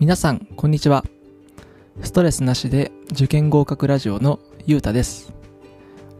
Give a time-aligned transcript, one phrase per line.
[0.00, 1.04] 皆さん、こんにちは。
[2.00, 5.34] ストレスなしで受験合格ラジオのゆうたです。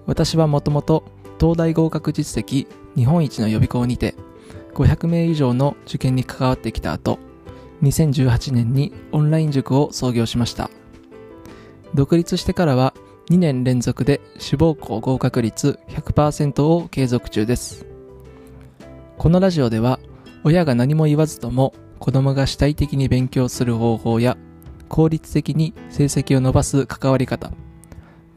[0.04, 1.02] 私はもともと
[1.40, 4.14] 東大合格実績日本一の予備校にて
[4.74, 7.18] 500名以上の受験に関わってきた後、
[7.80, 10.68] 2018年にオンライン塾を創業しました。
[11.94, 12.92] 独立してからは
[13.30, 17.86] 2年連続で志望校合格率100%を継続中です。
[19.16, 20.00] このラジオでは
[20.44, 24.36] 親が何も言わずとも子供が主体的に勉強する方法や
[24.88, 27.52] 効率的に成績を伸ばす関わり方、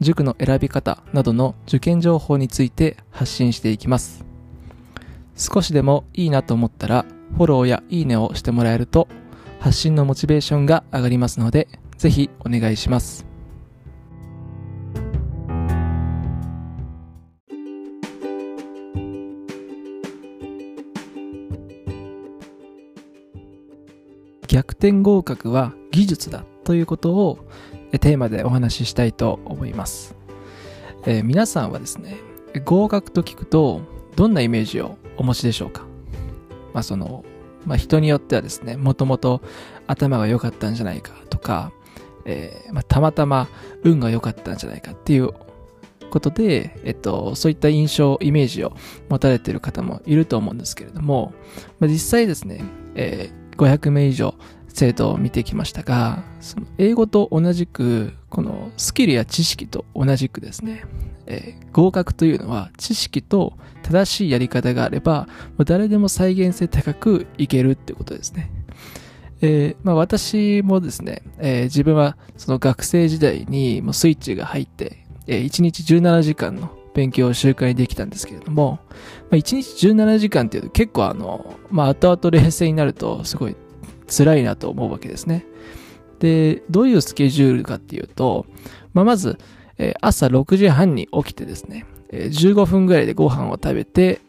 [0.00, 4.24] 塾の選び方などの受験情報について発信していきます。
[5.34, 9.08] 少しでもいいなと思ったらフォローやいいねをしてもらえると
[9.58, 13.33] 発信のモチベーションが上がりますのでぜひお願いします。
[24.54, 27.44] 逆転合格は技術だということを
[27.90, 30.14] テーマでお話ししたいと思います、
[31.06, 32.18] えー皆さんはですね
[32.64, 33.80] 合格と聞くと
[34.14, 35.86] どんなイメージをお持ちでしょうか？
[36.72, 37.24] まあその、
[37.66, 39.42] まあ、人によってはですねもともと
[39.88, 41.72] 頭が良かったんじゃないかとか、
[42.24, 43.48] えーまあ、たまたま
[43.82, 45.30] 運が良かったんじゃないかっていう
[46.10, 48.72] ことで、えっと、そういった印象、イメージを
[49.08, 51.34] 持たれている方もいると思うんですけれども、
[51.80, 52.62] まあ、実際ですね、
[52.94, 54.34] えー500名以上
[54.68, 60.84] 生徒を見てきましたが、その英語と同じく、このスキルや知識と同じくですね、
[61.26, 68.50] えー合格というのは知識と正しいやり方があれば、もう誰でも再現性高くいけるってことですね。
[69.40, 78.96] えーまあ、私もですね、えー自分はその学生時代にもうスイッチが入って、え1日17時間の勉強を習慣にできたんですけれども、ま
[79.32, 83.56] あ、1日17時間っていうと結構あの、まあ、後々冷静になるとすごい
[84.06, 85.44] 辛いなと思うわけですね。
[86.20, 88.46] で、どういうスケジュールかっていうと、
[88.92, 89.38] まあ、まず、
[89.76, 94.20] えー朝6時半に起きてですね、えー15分ぐらいでご飯を食べて、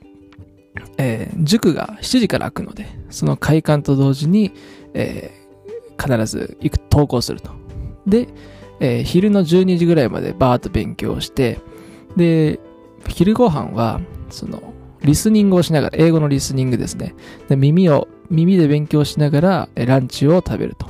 [0.98, 4.52] えー塾が7時から開くので、その開館と同時に、
[4.94, 5.46] えー
[5.98, 7.52] 必ず行く、登校すると。
[8.08, 8.28] で、
[8.80, 11.60] えー昼の12時ぐらいまでバーッと勉強して、
[12.16, 12.60] で、
[13.08, 17.16] 昼ご飯は、その、リスニングをしながら、英語のリスニングですね。
[17.48, 20.88] で耳を、耳で勉強しながら、ランチを食べると。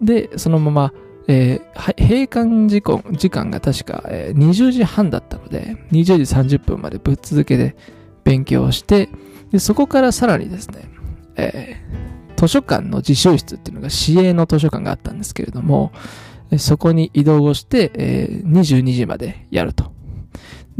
[0.00, 0.92] で、そのまま、
[1.28, 7.76] えー閉館時間時間が確か、えー20時半だったので、20時30分までぶっ続けで
[8.24, 9.08] 勉強をして、
[9.52, 10.88] で、そこからさらにですね、
[11.36, 15.92] えー図書館の自習室っていうのが市営の図書館があったんですけれども、
[16.56, 19.92] そこに移動をして、えー22時までやると。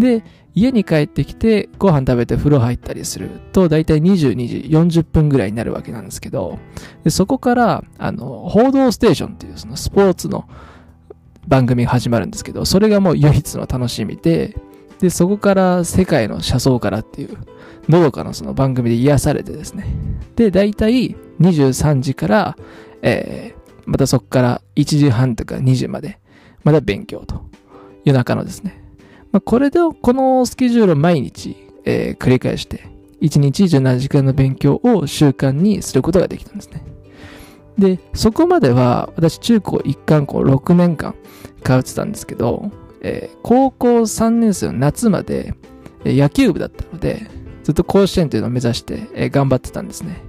[0.01, 0.25] で、
[0.55, 6.59] 家に帰ってきてご飯食べて風呂入ったりすると、だいたい22時40分ぐらいになるわけなんですけど、
[7.05, 10.49] でそこから、あの、報道ステーションっていうそのスポーツの
[11.47, 14.57] 番組が始まるんですけど、それがもう唯一の楽しみで、
[14.99, 17.39] で、そこから世界の車窓からっていう、
[17.89, 19.87] のどかなその番組で癒されてですね。
[20.37, 22.57] で、だいたい23時から、
[23.03, 26.21] えーまたそこから1時半とか2時まで、
[26.63, 27.45] まだ勉強と。
[28.05, 28.80] 夜中のですね。
[29.33, 32.89] まあ、これで、このスケジュールを毎日、えー繰り返して、
[33.21, 36.85] 1日17時間の勉強を習慣にすることができたんですね。
[37.79, 41.15] で、そこまでは、私、中高一貫校6年間
[41.63, 42.71] 通ってたんですけど、
[43.03, 45.55] えー高校3年生の夏まで、
[46.05, 47.27] 野球部だったので、
[47.63, 50.23] ずっと甲子園というのを目指して、えー頑張ってたんですね。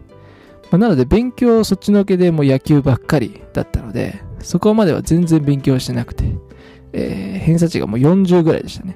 [0.69, 6.25] まあなので、勉強そっちのけでもう野球ばっかりだったので、そこまでは全然勉強してなくて、
[6.93, 8.95] えー偏差値がもう40ぐらいでしたね。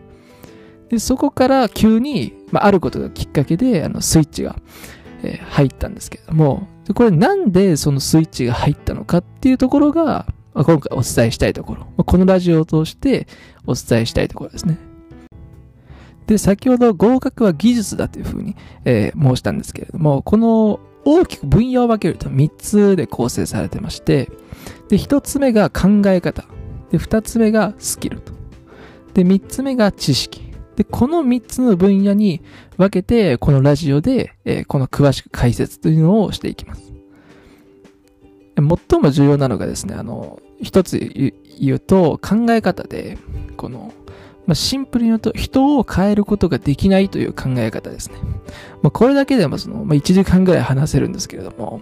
[0.90, 4.56] で、そこから急に、まあ、あることがきっかけで、あの、スイッチが、
[5.24, 13.28] えー入ったんですけれども、でこれなんでそのスイッチが入ったのかっていうところが、まあ今回お伝えしたいところ、まあこのラジオを通して
[13.66, 14.78] お伝えしたいところですね。
[16.28, 24.30] で、先ほど合格は技術だというふうに、えー申したんですけれども、この大きく分野を分けると3つで構成されてまして、
[24.90, 26.46] で、1つ目が考え方。
[26.92, 28.34] で、2つ目がスキルと。
[29.14, 30.54] で、3つ目が知識。
[30.76, 32.42] で、この3つの分野に
[32.78, 36.94] 分けて、このラジオで、えーこの詳しく解説というのをしていきます。
[38.56, 40.98] 最も重要なのがですね、あの、一つ
[41.60, 43.18] 言うと、考え方で、
[43.58, 43.94] この、
[44.46, 48.18] まあ、シンプルに言うと、人を変えることができないという考え方ですね。
[48.82, 51.82] まあ、これだけでもその、まあ、1時間ぐらい話せるんですけれども、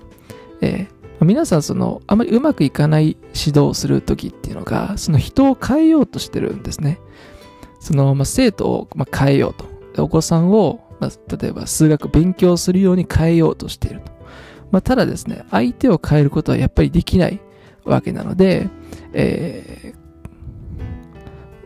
[0.61, 6.99] えー皆さんその、あまりうまくいかない指導をするときっていうのが、その人を変えようとしてるんですね。
[7.79, 10.03] その、まあ、生徒を、まあ、変えようと。
[10.03, 14.11] お子さんを、まあ、例えば数学勉強するように変えようとしていると。
[14.71, 17.39] まあ、ただですね、相手を変えることはやっぱりできない
[17.83, 18.69] わけなので、
[19.13, 20.03] えー、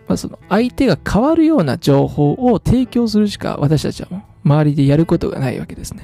[0.07, 6.03] まあ、その相手が変わるような情報を提供するしか私たちはもう周りでやることがないわけですね。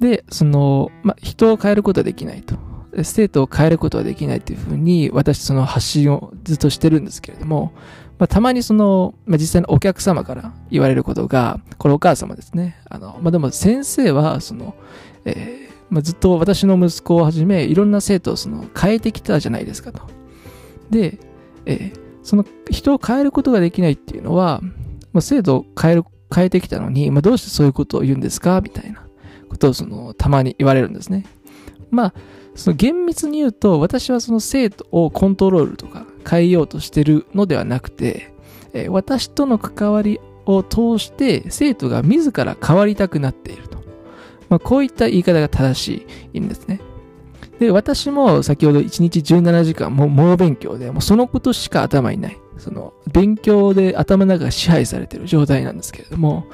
[0.00, 2.56] で、その、まあ、人を変えることはできないと。
[3.02, 7.72] 生徒を変えることはできないというふうに、私その発信をずっとしてるんですけれども、
[8.18, 12.76] まあ、たまにその、まあ、実際のお客様から言われることが、これお母様ですね。
[12.88, 14.74] あの、まあ、でも先生は、その、
[15.26, 20.02] えー、まあ、ずっと私の息子をはじめ、いろんな生徒をその変えてきたじゃないですかと。
[20.88, 21.18] で、
[21.66, 24.60] えー、その人を変えることができないっていうのは、
[25.12, 26.04] まあ、生徒を変える、
[26.34, 28.60] 変えてきたのに、まあ、どうしてそういうことを言うんですか？
[28.62, 29.05] みたいな
[29.48, 31.24] ことをその、たまに言われるんですね。
[31.90, 32.14] まあ、
[32.54, 38.32] その厳密に言うと、私はその生徒をコントロールとか変えようとしてるのではなくて、
[38.72, 43.78] え、私との関わりを通して生徒が自ら変わりたくなっていると。
[44.48, 46.80] まあ、こういった言い方が正しいんですね。
[47.58, 52.38] で、私も先ほど1日17時間も猛勉強で、もうそのことしか頭にない。
[52.58, 56.46] その、勉強で頭の中が支配されている状態なんですけれども、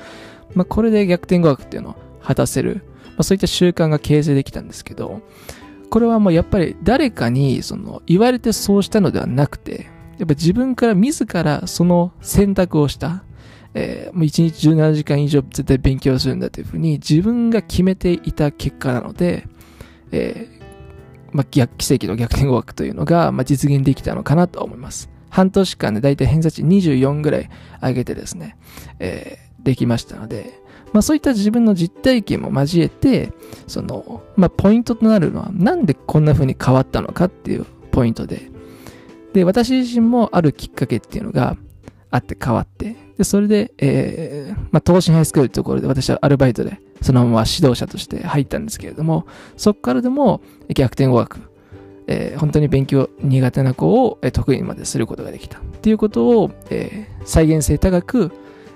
[0.54, 5.22] まあ、これで逆転語学っていうのを果たせる、まあ、そういった習慣が形成できたんですけど、
[5.90, 13.24] これはもうやっぱり誰かにその言われてそうしたのではなくて、やっぱ自分から自らその選択をした、
[13.74, 19.46] えー、もう1日17時間以上絶対勉強するんだというふうに自分が決めていた結果なので、
[20.12, 20.62] えー、
[21.32, 25.10] まあ、奇跡の逆転語学というのが、まあ、実現できたのかなと思います。
[25.30, 27.50] 半年間でだいたい偏差値24ぐらい
[27.82, 28.56] 上げてですね、
[28.98, 30.60] えー、できましたので、
[30.92, 33.32] まあそういった自分の実体験も交えて、
[33.66, 38.50] その、まあポイントとなるのは、なんでこんな風に変わったのかっていうポイントで、
[39.32, 41.56] で、私自身もあるきっかけっていうのが
[42.10, 49.26] あって変わって、で、それで、えー、まあ、東進ハイスクールというところで私はアルバイトでそのまま指導者として入ったんですけれども、
[49.56, 50.40] そこからでも
[50.74, 51.40] 逆転語学、
[52.06, 58.32] えー、本当に勉強苦手な子を得意まですることができたっていうことを、えー、再現性高く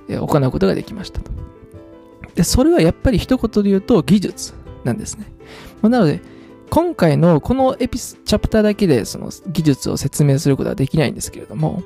[0.09, 1.31] 行うことができましたと。
[2.35, 4.55] で、それはやっぱり一言で言うと技術
[4.85, 5.27] なんですね。
[5.83, 6.21] なので、
[6.71, 11.83] 今回のこのエピス、チャプターだけでその技術を説明することはできないんですけれども、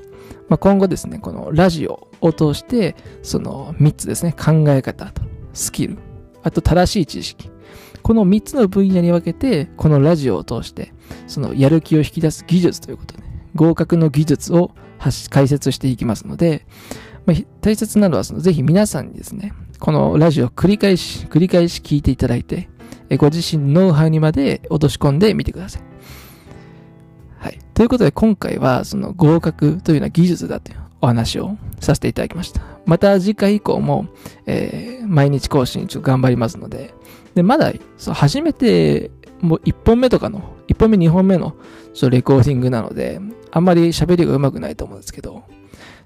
[0.49, 5.23] まあ、今後ですね、このラジオを通して、その3つですね、考え方と
[5.53, 5.99] スキル、
[6.43, 7.51] あと正しい知識。
[8.03, 10.93] この3つの分野に分けて、このラジオを通して、
[11.27, 13.23] そのやる気を引き出す技術ということで、
[13.55, 14.73] 合格の技術を
[15.31, 16.67] 解説していきますので、
[17.31, 22.69] まあ、大切なのはその、ぜひ皆さんにですね、このラジオを繰り返し、繰り返し聞いていただいて、
[23.19, 25.83] ご自身のノウハウにまで落とし込んでみてください。
[27.39, 27.59] はい。
[27.73, 32.63] ということで今回はその合格というような技術だというお話をさせていただきました。
[32.85, 34.07] また次回以降も、
[34.47, 36.95] えー、毎日更新ちょっと頑張りますので、
[37.35, 41.55] で、まだ、そう、初めて、もう1本目とかの、1本目2本目の、
[41.95, 43.21] ちょレコーディングなので、
[43.53, 45.45] あんまり喋りが上手くないと思うんですけど、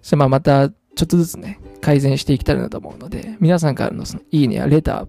[0.02, 5.08] そまあまた、ちょっとずつね、改善していきたいなと思うので、皆さんからのそのいいねやレター、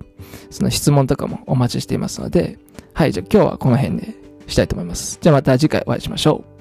[0.49, 2.57] その質問とかもお待ちしていますので、
[2.93, 4.15] はい、じゃあ今日はこの辺で
[4.47, 5.17] したいと思います。
[5.21, 6.54] じゃあまた次回お会いしましょう。